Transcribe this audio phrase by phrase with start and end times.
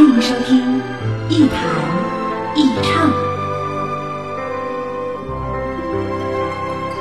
[0.00, 0.80] 欢迎收听
[1.28, 1.60] 一谈
[2.56, 3.12] 一唱，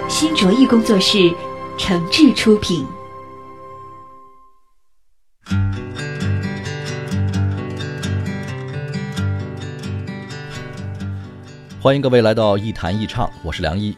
[0.09, 1.33] 新卓艺工作室
[1.77, 2.85] 诚挚出品。
[11.79, 13.95] 欢迎各位来到一谈一唱，我是梁一。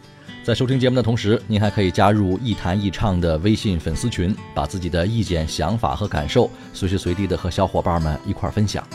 [0.51, 8.85] 在收听节目的同时，您还可以加入一谈一唱的微信粉丝群，把自己的意见、想法和感受随时随地的和小伙伴们一块儿分享。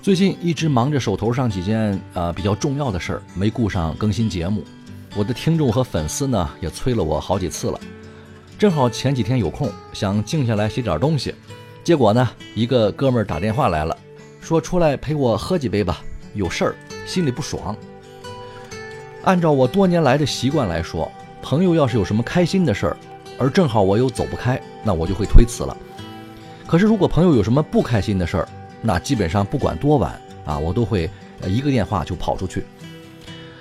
[0.00, 4.62] 最近一直忙着手头上几件呃比较重要的事儿，没顾上更新节目。
[5.16, 7.80] 我的听众和粉丝呢也催了我好几次了。
[8.56, 11.34] 正好前几天有空，想静下来写点东西，
[11.82, 13.98] 结果呢一个哥们儿打电话来了，
[14.40, 16.00] 说出来陪我喝几杯吧。
[16.32, 16.74] 有事儿，
[17.04, 17.76] 心里不爽。
[19.24, 22.96] 按照我多年来的习惯来说，朋友要是有什么开心的事儿，
[23.38, 25.76] 而正好我又走不开，那我就会推辞了。
[26.66, 28.48] 可是如果朋友有什么不开心的事儿，
[28.80, 31.08] 那基本上不管多晚啊，我都会
[31.46, 32.64] 一个电话就跑出去。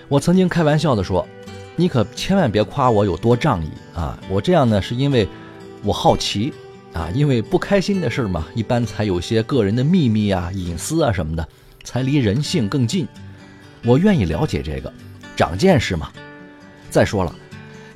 [0.08, 1.28] 我曾经开玩笑的说
[1.75, 4.20] ：“你可千万别夸我有多仗义啊！
[4.30, 5.28] 我这样呢，是因为
[5.84, 6.53] 我好奇
[6.94, 11.48] 啊，因为不开心的事儿嘛，一般才有些个人的秘密啊、隐私啊什么的。”
[11.84, 13.08] 才离人性更近，
[13.84, 14.94] 我愿意了解这个，
[15.42, 16.11] 长见识嘛。
[16.92, 17.36] 再说了，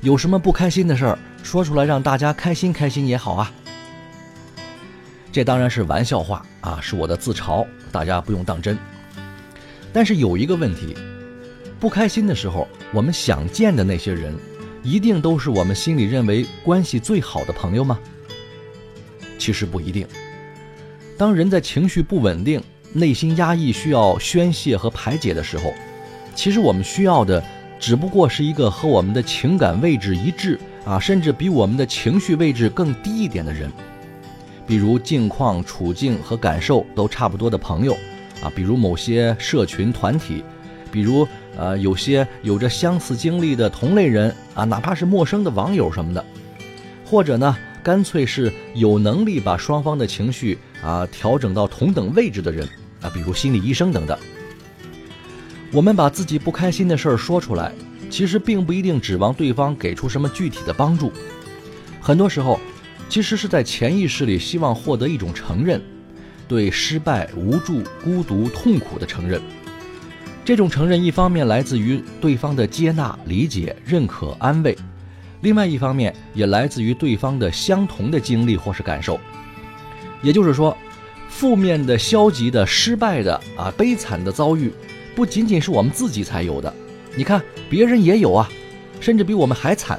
[0.00, 3.52] 有什么不开心的事儿，说出来让大家开心开心也好啊。
[5.30, 8.76] 这当然是玩笑话啊，是我的自嘲，大家不用当真。
[9.92, 10.96] 但是有一个问题，
[11.78, 14.34] 不开心的时候，我们想见的那些人，
[14.82, 17.96] 一定都是我们心里认为关系最好的朋友吗？
[19.38, 20.04] 其实不一定。
[21.16, 22.60] 当人在情绪不稳定。
[22.92, 25.74] 内心压抑需要宣泄和排解的时候，
[26.36, 27.42] 其实我们需要的
[27.80, 33.72] 只不过是一个和我们的情感位置一致啊，甚至比我们的情绪位置更低一点的人，
[34.66, 37.94] 比如境况、处境和感受都差不多的朋友
[38.42, 40.44] 啊，比如某些社群团体，
[40.92, 41.26] 比如
[41.56, 46.24] 呃有些有着相似经历的同类人啊，哪怕是陌生的网友什么的，
[47.04, 52.68] 或者呢，干脆是有能力把双方的情绪啊调整到同等位置的人。
[53.02, 54.18] 啊，比如心理医生等等。
[55.72, 57.72] 我们把自己不开心的事儿说出来，
[58.08, 61.12] 其实并不一定指望对方给出什么具体的帮助。
[62.00, 62.58] 很多时候，
[63.08, 65.82] 其实是在潜意识里希望获得一种承认，
[66.46, 69.40] 对失败、无助、孤独、痛苦的承认。
[70.44, 74.76] 这种承认一方面来自于对方的接纳、理解、认可、安慰，
[75.40, 79.20] 另外一方面也来自于对方的相同的经历或是感受。
[80.22, 80.76] 也就是说。
[81.28, 84.72] 负面的、消极的、失败的啊，悲惨的遭遇，
[85.16, 86.72] 不仅仅是我们自己才有的。
[87.16, 88.46] 你看，别人也有啊，
[89.00, 89.98] 甚至比我们还惨。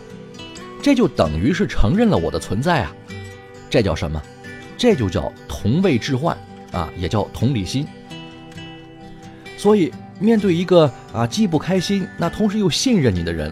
[0.80, 2.96] 这就等于是承认了我的存在啊。
[3.68, 4.22] 这叫什么？
[4.78, 6.38] 这就叫同位置换
[6.72, 7.88] 啊，也叫同理心。
[9.58, 13.52] 所以，面对一个啊既不开心，那同时又信任你的人，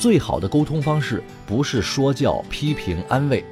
[0.00, 3.44] 最好的沟通方式不是说教、批评、安慰，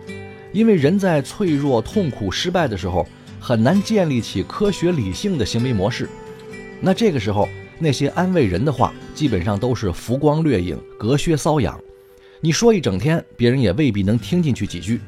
[0.52, 3.06] 因为人在脆弱、痛苦、失败的时候。
[3.38, 6.08] 很难建立起科学理性的行为模式，
[6.80, 7.48] 那这个时候
[7.78, 11.78] 那些安慰人的话，基本上都是浮光掠影、隔靴搔痒。
[12.40, 15.00] 你说一整天，别人也未必能听进去几句。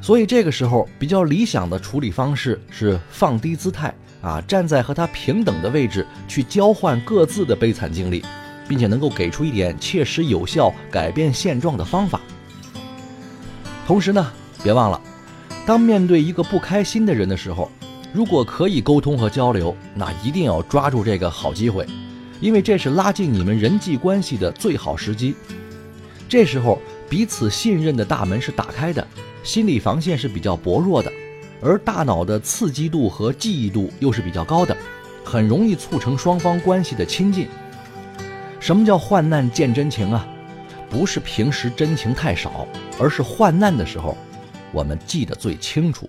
[0.00, 3.92] 所以这个时候比较理想的处理方式是放低姿态
[4.22, 8.24] 啊，站在和他平等的位置去交换各自的悲惨经历，
[8.68, 12.20] 并且能够给出一点切实有效改变现状的方法。
[13.86, 14.32] 同时呢，
[14.62, 15.00] 别忘了。
[15.66, 17.70] 当面对一个不开心的人的时候，
[18.12, 21.86] 如果可以沟通和交流，那一定要抓住这个好机会，
[22.40, 25.34] 因为这是拉近你们人际关系的最好时机。
[26.28, 26.78] 这时候
[27.08, 29.06] 彼此信任的大门是打开的，
[29.42, 31.12] 心理防线是比较薄弱的，
[31.62, 34.76] 而大脑的刺激度和记忆度又是比较高的，
[35.24, 37.46] 很容易促成双方关系的亲近。
[38.58, 40.26] 什么叫患难见真情啊？
[40.90, 42.66] 不是平时真情太少，
[42.98, 44.16] 而是患难的时候。
[44.72, 46.08] 我们记得最清楚。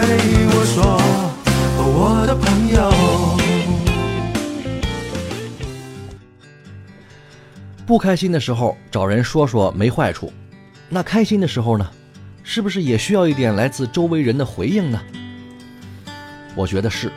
[7.91, 10.31] 不开心的时候找人说说没坏处，
[10.87, 11.91] 那开心的时候呢，
[12.41, 15.01] 是不是也需要一点来自周围人的回应呢？
[16.55, 17.11] 我觉得是，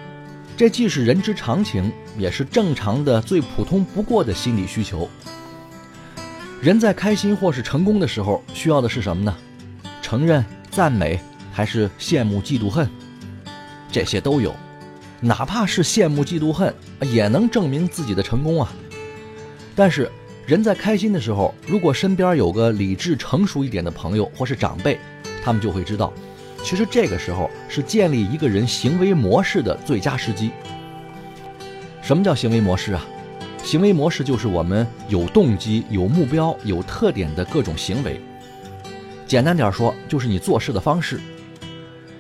[0.57, 5.09] 这既是人之常情，也是正常的、最普通不过的心理需求。
[6.61, 9.33] 人在开心或是成功的时候，需要的是什么呢？
[10.03, 11.21] 承认、赞美，
[11.53, 12.91] 还是羡慕、嫉妒、恨？
[13.93, 14.53] 这些都有，
[15.21, 16.75] 哪怕是羡慕、嫉妒、恨，
[17.13, 18.73] 也能证明自己的成功啊。
[19.77, 20.11] 但是。
[20.47, 24.99] 人在开心的时候，如果身边有个理智成熟一点的朋友或是长辈，
[25.43, 26.13] 他们就会知道，
[26.63, 30.51] 其实这个时候是建立一个人行为模式的最佳时机。
[32.03, 33.03] 什么叫行为模式啊？
[33.63, 38.21] 行为模式就是我们有动机、有目标、有特点的各种行为。
[39.27, 41.19] 简单点说，就是你做事的方式。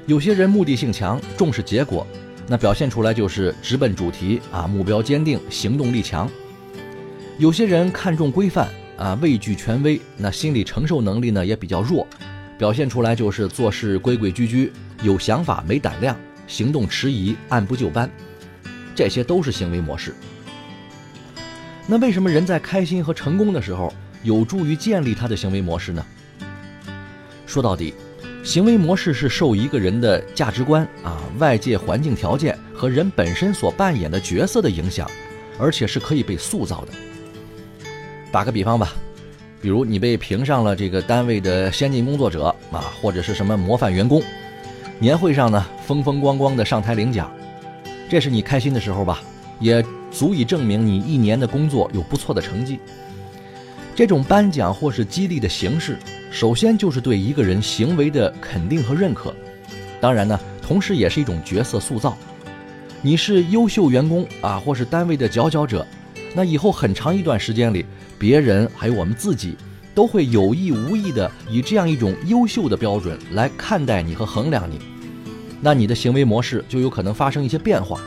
[0.06, 2.06] 有些人目的性强，重视结果，
[2.47, 6.27] 那表现出来就是直奔主题啊，目标坚定，行动力强。
[7.36, 12.06] 有些人看重规范啊，畏惧权威，那心理承受能力呢也比较弱，
[12.56, 14.72] 表现出来就是做事规规矩矩，
[15.02, 16.16] 有想法没胆量，
[16.46, 18.08] 行动迟疑，按部就班，
[18.94, 20.14] 这些都是行为模式。
[21.88, 23.92] 那为什么人在开心和成功的时候
[24.22, 26.06] 有助于建立他的行为模式呢？
[27.46, 27.94] 说到底，
[28.44, 35.10] 行为模式是受一个人的价值观啊、外界环境条件和人本身所扮演的角色的影响，
[35.58, 36.92] 而且是可以被塑造的。
[38.34, 38.92] 打个比方吧，
[39.62, 44.20] 比如你被评上了这个单位的先进工作者啊，或者是什么模范员工，
[44.98, 47.32] 年会上呢风风光光的上台领奖，
[48.08, 49.22] 这是你开心的时候吧？
[49.60, 52.81] 也足以证明你一年的工作有不错的成绩。
[53.94, 55.96] 这种颁奖或是激励的形式，
[56.32, 59.32] 首先就是对一个人行为的肯定和认可，
[60.00, 62.19] 当然呢，同时也是一种角色塑造。
[63.00, 65.86] 你是优秀员工啊，或是单位的佼佼者，
[66.34, 67.86] 那以后很长一段时间里。
[68.16, 69.54] 别人还有我们自己，
[69.94, 74.78] 都会有意无意的以这样一种优秀的标准来看待你和衡量你，
[75.60, 78.00] 那你的行为模式就有可能发生一些变化，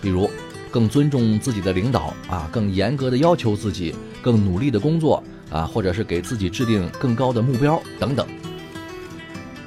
[0.00, 0.28] 比如
[0.70, 8.26] 更尊重自己的领导啊，更严格的要求自己，更努力的工作啊，或者是给自己制定更高的目标等等。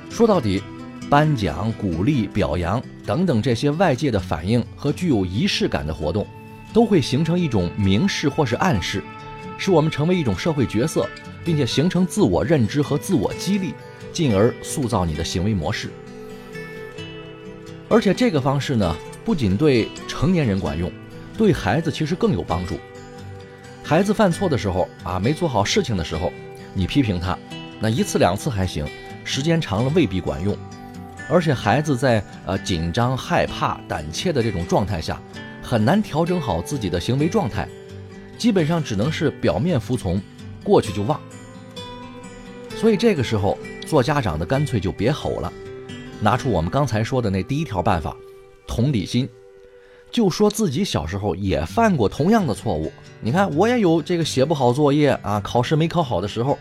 [0.10, 0.62] 说到底，
[1.10, 6.28] 颁奖、鼓励、表扬等等这些外界的反应和具有仪式感的活动，
[6.76, 9.02] 都会形成一种明示或是暗示。
[9.58, 11.10] 使我们成为一种社会角色，
[11.46, 13.74] 并且形成自我认知和自我激励，
[14.12, 15.90] 进而塑造你的行为模式。
[17.88, 18.94] 而且这个方式呢，
[19.24, 20.92] 不仅对成年人管用，
[21.38, 22.78] 对孩子其实更有帮助。
[23.82, 26.30] 孩子犯错的时候啊，没做好事情的时候，
[26.74, 27.40] 你批评他，
[27.80, 28.86] 那一次两次还行，
[29.24, 30.54] 时间长了未必管用。
[31.30, 35.18] 而且孩子在呃紧张、害怕、胆怯的这种状态下，
[35.66, 37.68] 很难调整好自己的行为状态。
[38.38, 40.22] 基本上只能是表面服从，
[40.64, 41.20] 过去就忘。
[42.76, 43.58] 所以这个时候
[43.88, 45.52] 做家长的干脆就别吼了，
[46.20, 48.16] 拿出我们刚才说的那第一条办法，
[48.68, 49.28] 同理心，
[50.12, 52.92] 就说自己小时候也犯过同样的错误。
[53.22, 56.60] 你看我也有这个写不好作业啊，考试没考好的时候，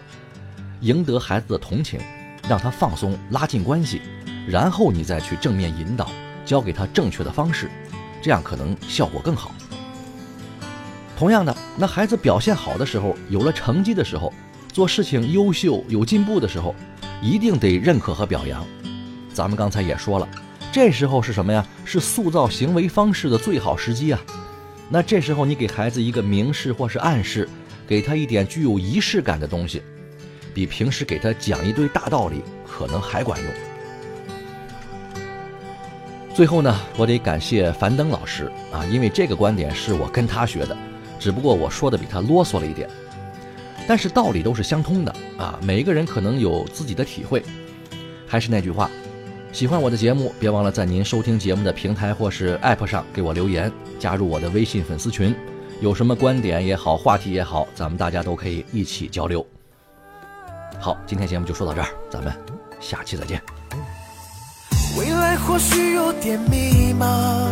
[0.81, 2.01] 赢得孩子的同情，
[2.49, 4.01] 让他放松，拉近关系，
[4.47, 6.09] 然后你再去正面引导，
[6.47, 7.69] 教给他正确的方式，
[8.25, 9.55] 这样可能效果更好。
[11.15, 14.33] 同样的，那孩子表现好的时候，有了成绩的时候，
[14.73, 16.75] 做事情优秀有进步的时候，
[17.21, 18.65] 一定得认可和表扬。
[19.31, 20.27] 咱们刚才也说了，
[20.73, 21.67] 这时候是什么呀？
[21.85, 24.19] 是塑造行为方式的最好时机啊。
[24.89, 27.47] 那这时候你给孩子一个明示或是暗示，
[27.87, 29.83] 给他一点具有仪式感的东西，
[30.55, 33.53] 比平时给他讲一堆大道理可能还管用。
[36.35, 40.77] 最后呢，我得感谢樊登老师啊，因为这个观点是我跟他学的。
[41.17, 42.91] 只不过我说的比他啰嗦了一点，
[43.87, 45.59] 但是道理都是相通的啊！
[45.63, 47.43] 每一个人可能有自己的体会。
[48.27, 48.91] 还是那句话，
[49.53, 55.35] 喜欢我的节目，别忘了在您收听节目的平台或是 App 上给我留言，加入我的微信粉丝群。
[55.81, 59.47] 有什么观点也好，话题也好，咱们大家都可以一起交流。
[60.81, 62.35] 好，今天节目就说到这儿，咱们
[62.81, 63.41] 下期再见。
[65.37, 67.49] 或许有点迷茫，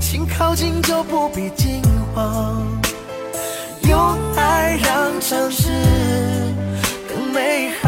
[0.00, 1.82] 心靠近就不必惊
[2.14, 2.66] 慌。
[3.82, 3.98] 用
[4.36, 5.68] 爱让城市
[7.08, 7.85] 更美好。